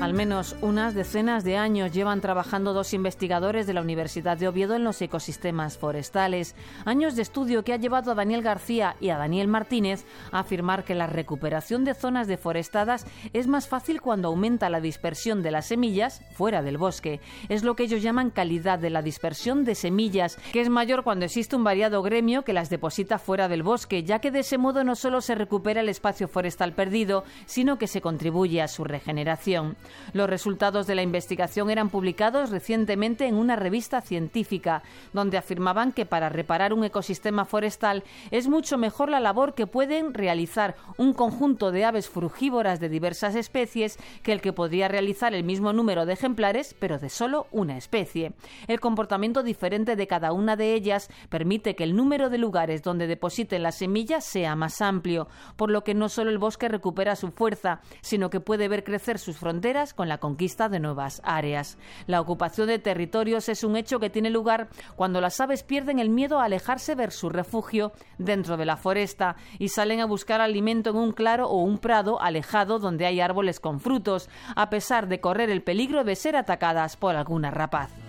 [0.00, 4.74] Al menos unas decenas de años llevan trabajando dos investigadores de la Universidad de Oviedo
[4.74, 6.56] en los ecosistemas forestales.
[6.86, 10.84] Años de estudio que ha llevado a Daniel García y a Daniel Martínez a afirmar
[10.84, 15.66] que la recuperación de zonas deforestadas es más fácil cuando aumenta la dispersión de las
[15.66, 17.20] semillas fuera del bosque.
[17.50, 21.26] Es lo que ellos llaman calidad de la dispersión de semillas, que es mayor cuando
[21.26, 24.82] existe un variado gremio que las deposita fuera del bosque, ya que de ese modo
[24.82, 29.76] no solo se recupera el espacio forestal perdido, sino que se contribuye a su regeneración.
[30.12, 34.82] Los resultados de la investigación eran publicados recientemente en una revista científica,
[35.12, 40.14] donde afirmaban que para reparar un ecosistema forestal es mucho mejor la labor que pueden
[40.14, 45.44] realizar un conjunto de aves frugívoras de diversas especies que el que podría realizar el
[45.44, 48.32] mismo número de ejemplares, pero de solo una especie.
[48.68, 53.06] El comportamiento diferente de cada una de ellas permite que el número de lugares donde
[53.06, 57.30] depositen las semillas sea más amplio, por lo que no solo el bosque recupera su
[57.30, 61.78] fuerza, sino que puede ver crecer sus fronteras con la conquista de nuevas áreas.
[62.06, 66.10] La ocupación de territorios es un hecho que tiene lugar cuando las aves pierden el
[66.10, 70.90] miedo a alejarse ver su refugio dentro de la foresta y salen a buscar alimento
[70.90, 75.20] en un claro o un prado alejado donde hay árboles con frutos, a pesar de
[75.20, 77.99] correr el peligro de ser atacadas por alguna rapaz.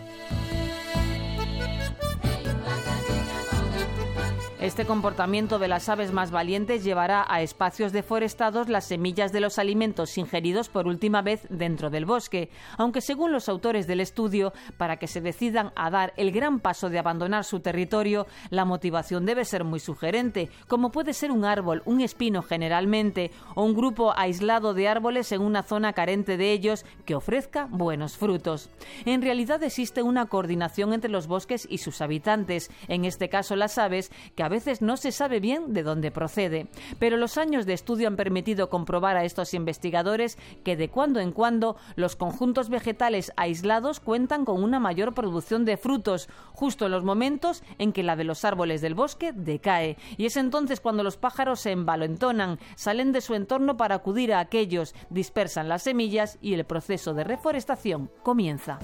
[4.61, 9.57] Este comportamiento de las aves más valientes llevará a espacios deforestados las semillas de los
[9.57, 14.97] alimentos ingeridos por última vez dentro del bosque, aunque según los autores del estudio, para
[14.97, 19.45] que se decidan a dar el gran paso de abandonar su territorio, la motivación debe
[19.45, 24.75] ser muy sugerente, como puede ser un árbol, un espino generalmente, o un grupo aislado
[24.75, 28.69] de árboles en una zona carente de ellos que ofrezca buenos frutos.
[29.05, 33.79] En realidad existe una coordinación entre los bosques y sus habitantes, en este caso las
[33.79, 36.67] aves, que veces no se sabe bien de dónde procede,
[36.99, 41.31] pero los años de estudio han permitido comprobar a estos investigadores que de cuando en
[41.31, 47.03] cuando los conjuntos vegetales aislados cuentan con una mayor producción de frutos, justo en los
[47.03, 51.17] momentos en que la de los árboles del bosque decae, y es entonces cuando los
[51.17, 56.53] pájaros se envalentonan, salen de su entorno para acudir a aquellos, dispersan las semillas y
[56.53, 58.77] el proceso de reforestación comienza.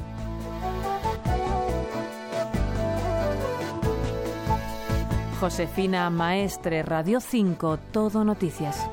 [5.39, 8.89] Josefina Maestre, Radio 5, Todo Noticias.